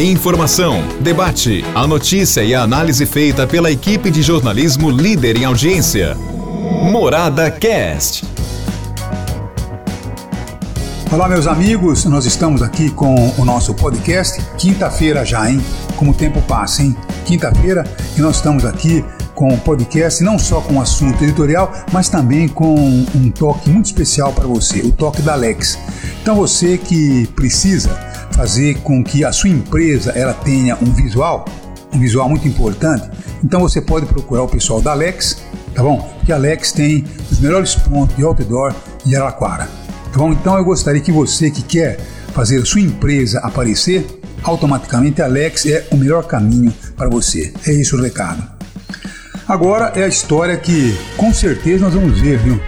Informação, 0.00 0.82
debate, 1.02 1.62
a 1.74 1.86
notícia 1.86 2.42
e 2.42 2.54
a 2.54 2.62
análise 2.62 3.04
feita 3.04 3.46
pela 3.46 3.70
equipe 3.70 4.10
de 4.10 4.22
jornalismo 4.22 4.90
líder 4.90 5.36
em 5.36 5.44
audiência. 5.44 6.16
Morada 6.90 7.50
Cast. 7.50 8.24
Olá, 11.12 11.28
meus 11.28 11.46
amigos, 11.46 12.06
nós 12.06 12.24
estamos 12.24 12.62
aqui 12.62 12.88
com 12.88 13.14
o 13.36 13.44
nosso 13.44 13.74
podcast. 13.74 14.40
Quinta-feira 14.56 15.22
já, 15.22 15.50
hein? 15.50 15.62
Como 15.96 16.12
o 16.12 16.14
tempo 16.14 16.40
passa, 16.48 16.82
hein? 16.82 16.96
Quinta-feira 17.26 17.84
e 18.16 18.22
nós 18.22 18.36
estamos 18.36 18.64
aqui 18.64 19.04
com 19.34 19.52
o 19.52 19.58
podcast, 19.58 20.24
não 20.24 20.38
só 20.38 20.62
com 20.62 20.76
o 20.76 20.80
assunto 20.80 21.22
editorial, 21.22 21.74
mas 21.92 22.08
também 22.08 22.48
com 22.48 22.74
um 23.14 23.30
toque 23.30 23.68
muito 23.68 23.84
especial 23.84 24.32
para 24.32 24.46
você, 24.46 24.80
o 24.80 24.92
toque 24.92 25.20
da 25.20 25.34
Alex. 25.34 25.78
Então 26.22 26.34
você 26.34 26.78
que 26.78 27.26
precisa 27.36 28.09
fazer 28.32 28.78
com 28.78 29.02
que 29.02 29.24
a 29.24 29.32
sua 29.32 29.50
empresa 29.50 30.12
ela 30.12 30.34
tenha 30.34 30.76
um 30.80 30.92
visual, 30.92 31.44
um 31.92 31.98
visual 31.98 32.28
muito 32.28 32.46
importante, 32.46 33.08
então 33.42 33.60
você 33.60 33.80
pode 33.80 34.06
procurar 34.06 34.42
o 34.42 34.48
pessoal 34.48 34.80
da 34.80 34.92
Alex, 34.92 35.42
tá 35.74 35.82
bom? 35.82 35.98
Porque 36.18 36.32
a 36.32 36.36
Alex 36.36 36.72
tem 36.72 37.04
os 37.30 37.40
melhores 37.40 37.74
pontos 37.74 38.16
de 38.16 38.22
outdoor 38.22 38.74
de 39.04 39.16
Araraquara, 39.16 39.68
tá 40.12 40.18
bom? 40.18 40.32
Então 40.32 40.56
eu 40.56 40.64
gostaria 40.64 41.00
que 41.00 41.12
você 41.12 41.50
que 41.50 41.62
quer 41.62 41.98
fazer 42.32 42.62
a 42.62 42.64
sua 42.64 42.80
empresa 42.80 43.40
aparecer, 43.40 44.06
automaticamente 44.42 45.20
a 45.20 45.26
Alex 45.26 45.66
é 45.66 45.86
o 45.90 45.96
melhor 45.96 46.24
caminho 46.24 46.72
para 46.96 47.08
você. 47.08 47.52
É 47.66 47.72
isso 47.72 47.96
o 47.96 48.00
recado. 48.00 48.42
Agora 49.48 49.92
é 49.96 50.04
a 50.04 50.08
história 50.08 50.56
que 50.56 50.96
com 51.16 51.32
certeza 51.34 51.84
nós 51.84 51.94
vamos 51.94 52.20
ver, 52.20 52.38
viu? 52.38 52.60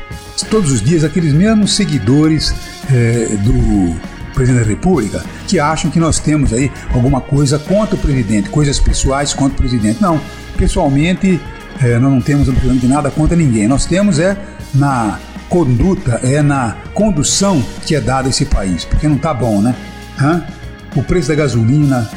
Todos 0.51 0.73
os 0.73 0.83
dias 0.83 1.05
aqueles 1.05 1.33
mesmos 1.33 1.77
seguidores 1.77 2.53
é, 2.93 3.37
do 3.37 3.95
presidente 4.35 4.65
da 4.65 4.69
República 4.69 5.23
que 5.53 5.61
acham 5.61 5.91
que 5.91 6.01
nós 6.01 6.19
temos 6.19 6.51
aí 6.51 6.73
alguma 6.95 7.21
coisa 7.21 7.59
contra 7.59 7.95
o 7.95 7.99
presidente, 7.99 8.49
coisas 8.49 8.81
pessoais 8.81 9.35
contra 9.35 9.53
o 9.53 9.57
presidente. 9.59 10.01
Não, 10.01 10.19
pessoalmente 10.57 11.39
é, 11.79 11.99
nós 11.99 12.11
não 12.11 12.23
temos 12.23 12.49
absolutamente 12.49 12.87
nada 12.87 13.11
contra 13.11 13.37
ninguém. 13.37 13.69
Nós 13.69 13.85
temos 13.85 14.19
é 14.19 14.35
na 14.75 15.19
conduta, 15.51 16.21
é 16.23 16.41
na 16.41 16.75
condução 16.95 17.63
que 17.85 17.95
é 17.95 18.01
dada 18.01 18.31
esse 18.31 18.47
país, 18.47 18.87
porque 18.87 19.07
não 19.07 19.19
tá 19.19 19.35
bom, 19.35 19.61
né? 19.61 19.75
Hã? 20.19 20.43
O 20.97 21.03
preço 21.03 21.29
da 21.29 21.35
gasolina, 21.35 22.09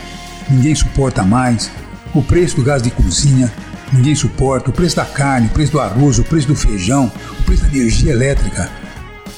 ninguém 0.50 0.74
suporta 0.74 1.22
mais. 1.22 1.70
O 2.14 2.22
preço 2.22 2.56
do 2.56 2.64
gás 2.64 2.82
de 2.82 2.90
cozinha, 2.90 3.52
ninguém 3.92 4.16
suporta. 4.16 4.70
O 4.70 4.74
preço 4.74 4.96
da 4.96 5.04
carne, 5.04 5.48
o 5.48 5.50
preço 5.50 5.74
do 5.74 5.82
arroz, 5.82 6.20
o 6.20 6.24
preço 6.24 6.48
do 6.48 6.56
feijão, 6.56 7.12
o 7.38 7.44
preço 7.44 7.64
da 7.64 7.68
energia 7.68 8.14
elétrica 8.14 8.70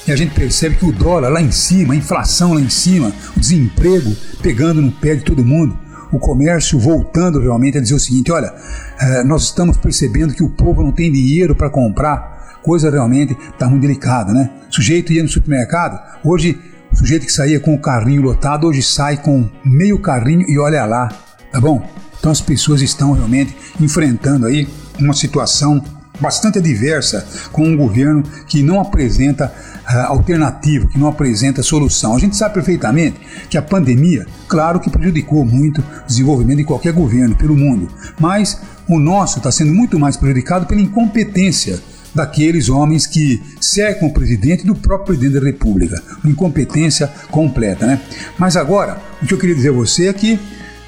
e 0.08 0.12
a 0.12 0.16
gente 0.16 0.34
percebe 0.34 0.76
que 0.76 0.86
o 0.86 0.92
dólar 0.92 1.28
lá 1.28 1.42
em 1.42 1.50
cima, 1.50 1.92
a 1.92 1.96
inflação 1.96 2.54
lá 2.54 2.60
em 2.60 2.70
cima, 2.70 3.12
o 3.36 3.40
desemprego 3.40 4.16
pegando 4.40 4.80
no 4.80 4.90
pé 4.90 5.14
de 5.14 5.22
todo 5.22 5.44
mundo, 5.44 5.78
o 6.10 6.18
comércio 6.18 6.78
voltando 6.78 7.38
realmente 7.38 7.76
a 7.76 7.80
dizer 7.80 7.94
o 7.94 8.00
seguinte: 8.00 8.32
olha, 8.32 8.54
eh, 8.98 9.24
nós 9.24 9.44
estamos 9.44 9.76
percebendo 9.76 10.32
que 10.32 10.42
o 10.42 10.48
povo 10.48 10.82
não 10.82 10.92
tem 10.92 11.12
dinheiro 11.12 11.54
para 11.54 11.68
comprar, 11.68 12.58
coisa 12.62 12.90
realmente 12.90 13.36
está 13.52 13.68
muito 13.68 13.82
delicada, 13.82 14.32
né? 14.32 14.50
O 14.70 14.74
sujeito 14.74 15.12
ia 15.12 15.22
no 15.22 15.28
supermercado, 15.28 16.00
hoje 16.24 16.58
o 16.90 16.96
sujeito 16.96 17.26
que 17.26 17.32
saía 17.32 17.60
com 17.60 17.74
o 17.74 17.78
carrinho 17.78 18.22
lotado, 18.22 18.66
hoje 18.66 18.82
sai 18.82 19.18
com 19.18 19.46
meio 19.62 19.98
carrinho 19.98 20.48
e 20.48 20.58
olha 20.58 20.86
lá, 20.86 21.08
tá 21.52 21.60
bom? 21.60 21.86
Então 22.18 22.32
as 22.32 22.40
pessoas 22.40 22.80
estão 22.80 23.12
realmente 23.12 23.54
enfrentando 23.78 24.46
aí 24.46 24.66
uma 24.98 25.12
situação 25.12 25.84
bastante 26.20 26.58
adversa 26.58 27.26
com 27.52 27.64
um 27.64 27.76
governo 27.76 28.22
que 28.46 28.62
não 28.62 28.80
apresenta 28.80 29.52
uh, 29.88 30.12
alternativa, 30.12 30.86
que 30.86 30.98
não 30.98 31.08
apresenta 31.08 31.62
solução. 31.62 32.14
A 32.14 32.18
gente 32.18 32.36
sabe 32.36 32.54
perfeitamente 32.54 33.18
que 33.48 33.56
a 33.56 33.62
pandemia, 33.62 34.26
claro 34.46 34.80
que 34.80 34.90
prejudicou 34.90 35.44
muito 35.44 35.80
o 35.80 36.06
desenvolvimento 36.06 36.58
de 36.58 36.64
qualquer 36.64 36.92
governo 36.92 37.36
pelo 37.36 37.56
mundo, 37.56 37.88
mas 38.18 38.60
o 38.88 38.98
nosso 38.98 39.38
está 39.38 39.52
sendo 39.52 39.72
muito 39.72 39.98
mais 39.98 40.16
prejudicado 40.16 40.66
pela 40.66 40.80
incompetência 40.80 41.78
daqueles 42.14 42.68
homens 42.68 43.06
que 43.06 43.40
cercam 43.60 44.08
o 44.08 44.12
presidente 44.12 44.66
do 44.66 44.74
próprio 44.74 45.16
presidente 45.16 45.40
da 45.40 45.46
República. 45.46 46.02
Uma 46.24 46.32
incompetência 46.32 47.06
completa, 47.30 47.86
né? 47.86 48.00
Mas 48.38 48.56
agora, 48.56 48.98
o 49.22 49.26
que 49.26 49.34
eu 49.34 49.38
queria 49.38 49.54
dizer 49.54 49.68
a 49.68 49.72
você 49.72 50.08
é 50.08 50.12
que 50.12 50.38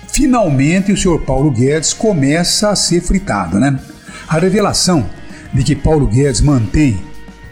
finalmente 0.09 0.91
o 0.91 0.97
senhor 0.97 1.21
Paulo 1.21 1.51
Guedes 1.51 1.93
começa 1.93 2.71
a 2.71 2.77
ser 2.77 3.01
fritado, 3.01 3.61
né? 3.61 3.79
A 4.27 4.39
revelação 4.39 5.09
de 5.53 5.63
que 5.63 5.75
Paulo 5.75 6.07
Guedes 6.07 6.41
mantém 6.41 7.01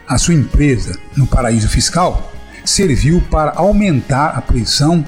a 0.06 0.16
sua 0.18 0.34
empresa 0.34 0.98
no 1.16 1.26
paraíso 1.26 1.68
fiscal 1.68 2.32
serviu 2.64 3.22
para 3.30 3.52
aumentar 3.56 4.28
a 4.30 4.42
pressão 4.42 5.04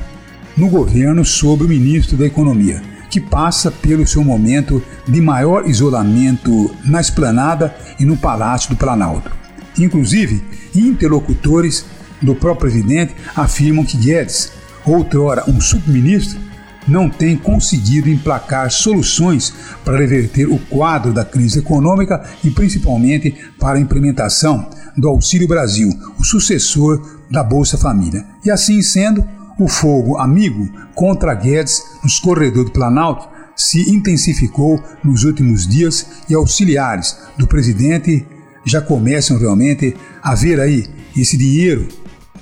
no 0.56 0.68
governo 0.68 1.24
sobre 1.24 1.66
o 1.66 1.68
ministro 1.68 2.16
da 2.16 2.26
Economia, 2.26 2.82
que 3.08 3.20
passa 3.20 3.70
pelo 3.70 4.06
seu 4.06 4.24
momento 4.24 4.82
de 5.06 5.20
maior 5.20 5.68
isolamento 5.68 6.74
na 6.84 7.00
esplanada 7.00 7.74
e 7.98 8.04
no 8.04 8.16
Palácio 8.16 8.70
do 8.70 8.76
Planalto. 8.76 9.30
Inclusive, 9.78 10.42
interlocutores 10.74 11.86
do 12.20 12.34
próprio 12.34 12.70
presidente 12.70 13.14
afirmam 13.34 13.84
que 13.84 13.96
Guedes, 13.96 14.52
outrora 14.84 15.44
um 15.48 15.60
subministro, 15.60 16.38
não 16.86 17.08
tem 17.08 17.36
conseguido 17.36 18.08
emplacar 18.08 18.70
soluções 18.70 19.52
para 19.84 19.98
reverter 19.98 20.46
o 20.46 20.58
quadro 20.58 21.12
da 21.12 21.24
crise 21.24 21.58
econômica 21.58 22.22
e 22.42 22.50
principalmente 22.50 23.34
para 23.58 23.78
a 23.78 23.80
implementação 23.80 24.68
do 24.96 25.08
Auxílio 25.08 25.48
Brasil, 25.48 25.88
o 26.18 26.24
sucessor 26.24 27.00
da 27.30 27.42
Bolsa 27.42 27.78
Família. 27.78 28.24
E 28.44 28.50
assim 28.50 28.82
sendo, 28.82 29.24
o 29.58 29.68
fogo 29.68 30.16
amigo 30.16 30.68
contra 30.94 31.34
Guedes 31.34 31.82
nos 32.02 32.18
corredores 32.18 32.66
do 32.66 32.72
Planalto 32.72 33.28
se 33.54 33.90
intensificou 33.90 34.82
nos 35.04 35.24
últimos 35.24 35.66
dias 35.66 36.06
e 36.28 36.34
auxiliares 36.34 37.18
do 37.36 37.46
presidente 37.46 38.26
já 38.64 38.80
começam 38.80 39.38
realmente 39.38 39.94
a 40.22 40.34
ver 40.34 40.60
aí 40.60 40.86
esse 41.16 41.36
dinheiro 41.36 41.88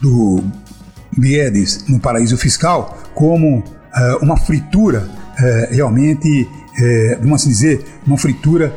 do 0.01 0.43
Guedes 1.19 1.85
no 1.89 1.99
paraíso 1.99 2.37
fiscal 2.37 2.99
como 3.15 3.65
uh, 3.99 4.25
uma 4.25 4.37
fritura 4.37 5.09
uh, 5.09 5.75
realmente, 5.75 6.49
uh, 6.49 7.19
vamos 7.21 7.43
assim 7.43 7.51
dizer, 7.51 7.85
uma 8.07 8.17
fritura 8.17 8.73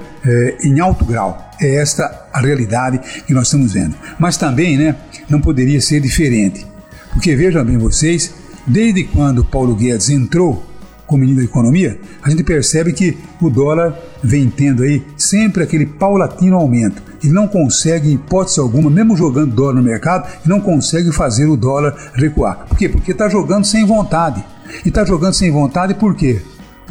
em 0.64 0.80
alto 0.80 1.04
grau. 1.04 1.50
É 1.59 1.78
esta 1.78 2.28
a 2.32 2.40
realidade 2.40 3.00
que 3.26 3.34
nós 3.34 3.48
estamos 3.48 3.74
vendo. 3.74 3.96
Mas 4.20 4.38
também 4.38 4.78
né, 4.78 4.96
não 5.28 5.42
poderia 5.42 5.82
ser 5.82 6.00
diferente. 6.00 6.64
Porque 7.12 7.36
vejam 7.36 7.66
bem 7.66 7.76
vocês, 7.78 8.32
desde 8.68 9.04
quando 9.06 9.44
Paulo 9.44 9.76
Guedes 9.76 10.09
entrou 10.12 10.64
como 11.08 11.22
ministro 11.22 11.44
da 11.44 11.50
Economia, 11.50 12.00
a 12.22 12.30
gente 12.30 12.44
percebe 12.44 12.94
que 12.94 13.18
o 13.42 13.50
dólar 13.50 13.98
vem 14.24 14.50
tendo 14.50 14.84
aí 14.84 15.03
sempre 15.18 15.64
aquele 15.64 15.86
paulatino 15.86 16.56
aumento. 16.56 17.02
Ele 17.22 17.34
não 17.34 17.48
consegue, 17.48 18.09
em 18.09 18.14
hipótese 18.14 18.59
alguma, 18.59 18.90
mesmo 18.90 19.18
jogando 19.18 19.53
dólar 19.53 19.74
no 19.74 19.84
mercado, 19.84 20.30
não 20.46 20.62
consegue 20.62 21.12
fazer 21.12 21.48
o 21.48 21.58
dólar 21.58 22.12
recuar. 22.14 22.66
Por 22.68 22.78
quê? 22.78 22.88
Porque 22.88 23.12
está 23.12 23.28
jogando 23.28 23.66
sem 23.66 23.86
vontade. 23.86 24.44
E 24.86 24.90
está 24.90 25.06
jogando 25.06 25.34
sem 25.34 25.52
vontade 25.52 25.94
por 25.94 26.16
quê? 26.16 26.42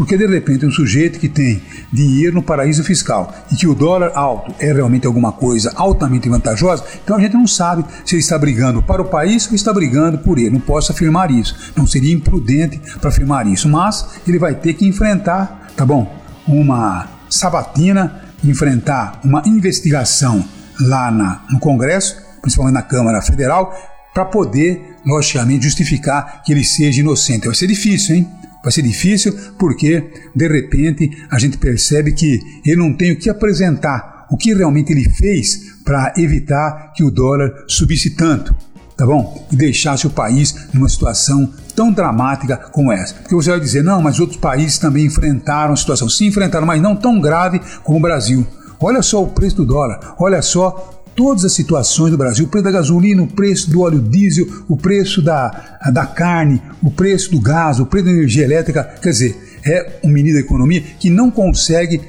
Porque 0.00 0.16
de 0.16 0.26
repente 0.26 0.64
um 0.64 0.70
sujeito 0.70 1.18
que 1.18 1.28
tem 1.28 1.60
dinheiro 1.92 2.36
no 2.36 2.42
paraíso 2.42 2.82
fiscal 2.82 3.34
e 3.52 3.54
que 3.54 3.66
o 3.66 3.74
dólar 3.74 4.12
alto 4.14 4.54
é 4.58 4.72
realmente 4.72 5.06
alguma 5.06 5.30
coisa 5.30 5.72
altamente 5.76 6.26
vantajosa, 6.26 6.84
então 7.04 7.16
a 7.16 7.20
gente 7.20 7.34
não 7.34 7.46
sabe 7.46 7.84
se 8.04 8.14
ele 8.14 8.22
está 8.22 8.38
brigando 8.38 8.82
para 8.82 9.02
o 9.02 9.04
país 9.04 9.46
ou 9.46 9.54
está 9.54 9.72
brigando 9.74 10.16
por 10.16 10.38
ele. 10.38 10.50
Não 10.50 10.60
posso 10.60 10.90
afirmar 10.90 11.30
isso. 11.30 11.54
Não 11.76 11.86
seria 11.86 12.14
imprudente 12.14 12.80
para 12.98 13.10
afirmar 13.10 13.46
isso, 13.46 13.68
mas 13.68 14.20
ele 14.26 14.38
vai 14.38 14.54
ter 14.54 14.72
que 14.72 14.86
enfrentar, 14.86 15.68
tá 15.76 15.84
bom? 15.84 16.10
Uma 16.48 17.06
sabatina, 17.28 18.24
enfrentar 18.42 19.20
uma 19.22 19.42
investigação 19.44 20.42
lá 20.80 21.10
na, 21.10 21.42
no 21.50 21.58
Congresso, 21.58 22.16
principalmente 22.40 22.74
na 22.74 22.82
Câmara 22.82 23.20
Federal, 23.20 23.74
para 24.14 24.24
poder, 24.24 24.96
logicamente, 25.06 25.64
justificar 25.64 26.42
que 26.44 26.52
ele 26.52 26.64
seja 26.64 27.00
inocente. 27.00 27.46
Vai 27.46 27.54
ser 27.54 27.66
difícil, 27.66 28.16
hein? 28.16 28.28
Vai 28.62 28.72
ser 28.72 28.82
difícil 28.82 29.34
porque, 29.58 30.04
de 30.34 30.48
repente, 30.48 31.10
a 31.30 31.38
gente 31.38 31.56
percebe 31.56 32.12
que 32.12 32.40
ele 32.64 32.76
não 32.76 32.92
tem 32.92 33.12
o 33.12 33.18
que 33.18 33.30
apresentar, 33.30 34.26
o 34.30 34.36
que 34.36 34.52
realmente 34.52 34.92
ele 34.92 35.08
fez 35.08 35.80
para 35.84 36.12
evitar 36.16 36.92
que 36.94 37.02
o 37.02 37.10
dólar 37.10 37.50
subisse 37.66 38.10
tanto, 38.10 38.54
tá 38.96 39.06
bom? 39.06 39.48
E 39.50 39.56
deixasse 39.56 40.06
o 40.06 40.10
país 40.10 40.54
numa 40.74 40.88
situação 40.88 41.50
tão 41.74 41.90
dramática 41.90 42.56
como 42.56 42.92
essa. 42.92 43.14
Porque 43.14 43.34
você 43.34 43.50
vai 43.50 43.60
dizer, 43.60 43.82
não, 43.82 44.02
mas 44.02 44.20
outros 44.20 44.38
países 44.38 44.78
também 44.78 45.06
enfrentaram 45.06 45.72
a 45.72 45.76
situação. 45.76 46.08
Sim, 46.08 46.26
enfrentaram, 46.26 46.66
mas 46.66 46.82
não 46.82 46.94
tão 46.94 47.18
grave 47.18 47.60
como 47.82 47.98
o 47.98 48.02
Brasil. 48.02 48.46
Olha 48.78 49.02
só 49.02 49.22
o 49.22 49.28
preço 49.28 49.56
do 49.56 49.66
dólar, 49.66 50.14
olha 50.18 50.42
só 50.42 50.99
todas 51.14 51.44
as 51.44 51.52
situações 51.52 52.10
do 52.10 52.18
Brasil, 52.18 52.44
o 52.44 52.48
preço 52.48 52.64
da 52.64 52.70
gasolina, 52.70 53.22
o 53.22 53.26
preço 53.26 53.70
do 53.70 53.80
óleo 53.80 54.00
diesel, 54.00 54.46
o 54.68 54.76
preço 54.76 55.22
da, 55.22 55.78
da 55.92 56.06
carne, 56.06 56.62
o 56.82 56.90
preço 56.90 57.30
do 57.30 57.40
gás, 57.40 57.80
o 57.80 57.86
preço 57.86 58.06
da 58.06 58.12
energia 58.12 58.44
elétrica. 58.44 58.84
Quer 58.84 59.10
dizer, 59.10 59.36
é 59.64 60.00
um 60.04 60.08
ministro 60.08 60.40
da 60.40 60.46
economia 60.46 60.82
que 60.98 61.10
não 61.10 61.30
consegue 61.30 62.00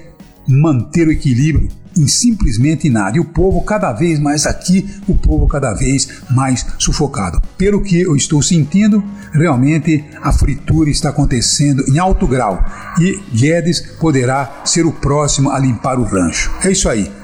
manter 0.48 1.08
o 1.08 1.12
equilíbrio 1.12 1.70
em 1.98 2.08
simplesmente 2.08 2.90
nada. 2.90 3.18
E 3.18 3.20
o 3.20 3.26
povo 3.26 3.62
cada 3.62 3.92
vez 3.92 4.20
mais 4.20 4.46
aqui, 4.46 4.90
o 5.08 5.16
povo 5.16 5.48
cada 5.48 5.74
vez 5.74 6.08
mais 6.30 6.66
sufocado. 6.78 7.42
Pelo 7.58 7.82
que 7.84 8.02
eu 8.02 8.16
estou 8.16 8.42
sentindo, 8.42 9.04
realmente 9.34 10.04
a 10.22 10.32
fritura 10.32 10.90
está 10.90 11.10
acontecendo 11.10 11.84
em 11.90 12.00
alto 12.00 12.28
grau 12.28 12.64
e 13.00 13.20
Guedes 13.34 13.82
poderá 14.00 14.62
ser 14.66 14.86
o 14.86 14.92
próximo 14.92 15.52
a 15.52 15.60
limpar 15.60 16.00
o 16.00 16.04
rancho. 16.04 16.52
É 16.64 16.72
isso 16.72 16.88
aí. 16.90 17.21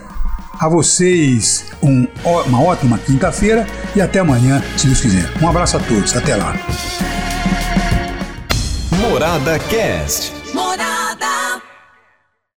A 0.60 0.68
vocês 0.68 1.66
um, 1.84 2.08
uma 2.48 2.64
ótima 2.64 2.98
quinta-feira 2.98 3.68
e 3.96 4.02
até 4.02 4.20
amanhã, 4.20 4.64
se 4.76 4.88
Deus 4.88 5.02
quiser. 5.02 5.32
Um 5.40 5.48
abraço 5.48 5.78
a 5.78 5.80
todos, 5.80 6.16
até 6.16 6.36
lá. 6.36 6.56
Morada 9.00 9.60
Cast. 9.60 10.34